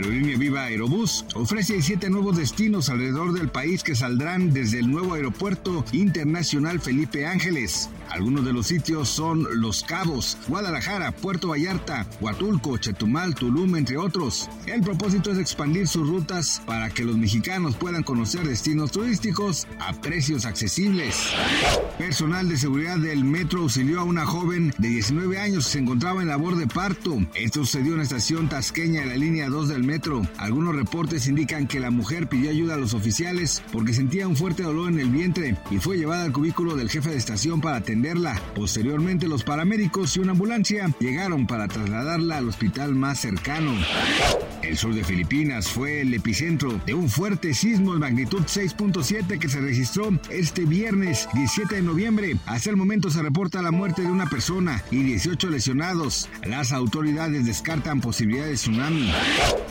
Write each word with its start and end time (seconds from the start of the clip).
Aerolínea 0.00 0.38
Viva 0.38 0.62
Aerobús 0.62 1.26
ofrece 1.34 1.82
siete 1.82 2.08
nuevos 2.08 2.34
destinos 2.34 2.88
alrededor 2.88 3.34
del 3.34 3.50
país 3.50 3.82
que 3.82 3.94
saldrán 3.94 4.50
desde 4.50 4.78
el 4.78 4.90
nuevo 4.90 5.12
aeropuerto 5.12 5.84
internacional 5.92 6.80
Felipe 6.80 7.26
Ángeles. 7.26 7.90
Algunos 8.08 8.44
de 8.44 8.52
los 8.52 8.66
sitios 8.66 9.08
son 9.08 9.46
Los 9.60 9.84
Cabos, 9.84 10.36
Guadalajara, 10.48 11.12
Puerto 11.12 11.48
Vallarta, 11.48 12.06
Huatulco, 12.20 12.76
Chetumal, 12.76 13.36
Tulum, 13.36 13.76
entre 13.76 13.98
otros. 13.98 14.48
El 14.66 14.80
propósito 14.80 15.30
es 15.30 15.38
expandir 15.38 15.86
sus 15.86 16.08
rutas 16.08 16.60
para 16.66 16.90
que 16.90 17.04
los 17.04 17.16
mexicanos 17.16 17.76
puedan 17.76 18.02
conocer 18.02 18.48
destinos 18.48 18.90
turísticos 18.90 19.68
a 19.78 19.92
precios 19.92 20.44
accesibles. 20.44 21.28
Personal 21.98 22.48
de 22.48 22.56
seguridad 22.56 22.98
del 22.98 23.22
metro 23.22 23.60
auxilió 23.60 24.00
a 24.00 24.04
una 24.04 24.26
joven 24.26 24.74
de 24.78 24.88
19 24.88 25.38
años 25.38 25.66
que 25.66 25.72
se 25.72 25.78
encontraba 25.78 26.20
en 26.22 26.28
labor 26.28 26.56
de 26.56 26.66
parto. 26.66 27.18
Esto 27.34 27.60
sucedió 27.60 27.92
en 27.92 27.98
la 27.98 28.04
estación 28.04 28.48
tasqueña 28.48 29.02
de 29.02 29.06
la 29.06 29.16
línea 29.16 29.48
2 29.48 29.68
del 29.68 29.84
metro. 29.84 29.89
Algunos 30.36 30.74
reportes 30.74 31.26
indican 31.26 31.66
que 31.66 31.80
la 31.80 31.90
mujer 31.90 32.28
pidió 32.28 32.50
ayuda 32.50 32.74
a 32.74 32.78
los 32.78 32.94
oficiales 32.94 33.62
porque 33.72 33.92
sentía 33.92 34.28
un 34.28 34.36
fuerte 34.36 34.62
dolor 34.62 34.90
en 34.90 35.00
el 35.00 35.10
vientre 35.10 35.56
y 35.70 35.78
fue 35.78 35.96
llevada 35.96 36.24
al 36.24 36.32
cubículo 36.32 36.76
del 36.76 36.90
jefe 36.90 37.10
de 37.10 37.16
estación 37.16 37.60
para 37.60 37.76
atender 37.76 38.10
Posteriormente, 38.54 39.28
los 39.28 39.44
paramédicos 39.44 40.16
y 40.16 40.20
una 40.20 40.32
ambulancia 40.32 40.90
llegaron 40.98 41.46
para 41.46 41.68
trasladarla 41.68 42.38
al 42.38 42.48
hospital 42.48 42.94
más 42.94 43.20
cercano. 43.20 43.72
El 44.62 44.76
sur 44.76 44.94
de 44.94 45.04
Filipinas 45.04 45.68
fue 45.68 46.02
el 46.02 46.12
epicentro 46.12 46.80
de 46.84 46.94
un 46.94 47.08
fuerte 47.08 47.54
sismo 47.54 47.94
de 47.94 48.00
magnitud 48.00 48.42
6.7 48.42 49.38
que 49.38 49.48
se 49.48 49.60
registró 49.60 50.10
este 50.28 50.64
viernes 50.64 51.28
17 51.34 51.76
de 51.76 51.82
noviembre. 51.82 52.36
Hasta 52.46 52.70
el 52.70 52.76
momento 52.76 53.10
se 53.10 53.22
reporta 53.22 53.62
la 53.62 53.70
muerte 53.70 54.02
de 54.02 54.10
una 54.10 54.28
persona 54.28 54.82
y 54.90 55.02
18 55.02 55.48
lesionados. 55.50 56.28
Las 56.44 56.72
autoridades 56.72 57.46
descartan 57.46 58.00
posibilidad 58.00 58.46
de 58.46 58.54
tsunami. 58.54 59.10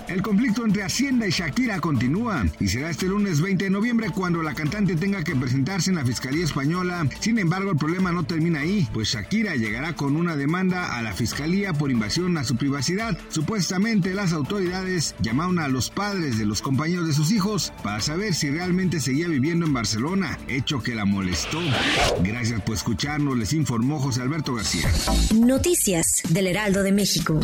El 0.09 0.23
conflicto 0.23 0.65
entre 0.65 0.81
Hacienda 0.81 1.27
y 1.27 1.29
Shakira 1.29 1.79
continúa 1.79 2.43
y 2.59 2.67
será 2.67 2.89
este 2.89 3.05
lunes 3.05 3.41
20 3.41 3.65
de 3.65 3.69
noviembre 3.69 4.09
cuando 4.09 4.41
la 4.41 4.55
cantante 4.55 4.95
tenga 4.95 5.23
que 5.23 5.35
presentarse 5.35 5.91
en 5.91 5.97
la 5.97 6.05
Fiscalía 6.05 6.43
Española. 6.43 7.07
Sin 7.19 7.37
embargo, 7.37 7.69
el 7.71 7.77
problema 7.77 8.11
no 8.11 8.23
termina 8.23 8.61
ahí, 8.61 8.87
pues 8.91 9.09
Shakira 9.09 9.55
llegará 9.55 9.95
con 9.95 10.15
una 10.15 10.35
demanda 10.35 10.97
a 10.97 11.03
la 11.03 11.13
fiscalía 11.13 11.73
por 11.73 11.91
invasión 11.91 12.39
a 12.39 12.43
su 12.43 12.55
privacidad. 12.55 13.19
Supuestamente 13.29 14.15
las 14.15 14.33
autoridades 14.33 15.13
llamaron 15.19 15.59
a 15.59 15.67
los 15.67 15.91
padres 15.91 16.39
de 16.39 16.47
los 16.47 16.63
compañeros 16.63 17.05
de 17.05 17.13
sus 17.13 17.31
hijos 17.31 17.71
para 17.83 18.01
saber 18.01 18.33
si 18.33 18.49
realmente 18.49 18.99
seguía 19.01 19.27
viviendo 19.27 19.67
en 19.67 19.73
Barcelona, 19.73 20.39
hecho 20.47 20.81
que 20.81 20.95
la 20.95 21.05
molestó. 21.05 21.59
Gracias 22.23 22.61
por 22.63 22.73
escucharnos, 22.73 23.37
les 23.37 23.53
informó 23.53 23.99
José 23.99 24.23
Alberto 24.23 24.55
García. 24.55 24.91
Noticias 25.35 26.23
del 26.29 26.47
Heraldo 26.47 26.81
de 26.81 26.93
México. 26.93 27.39